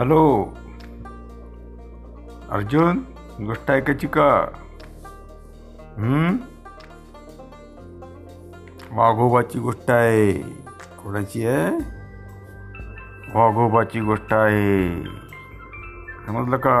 hello 0.00 0.20
Arjun 2.50 2.98
गोष्ट 3.40 3.70
ऐकायची 3.70 4.06
का 4.06 4.28
वाघोबाची 8.92 9.58
गोष्ट 9.58 9.90
आहे 9.90 10.32
कोणाची 10.98 11.46
आहे 11.46 11.68
वाघोबाची 13.34 14.00
गोष्ट 14.00 14.34
आहे 14.34 15.04
समजलं 16.26 16.56
का 16.56 16.78